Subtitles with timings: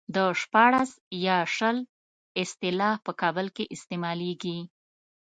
[0.15, 0.91] د شپاړس
[1.25, 1.77] يا شل
[2.43, 4.59] اصطلاح په کابل کې استعمالېږي.